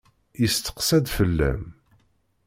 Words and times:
Yesteqsa-d 0.41 1.05
fell-am. 1.15 1.63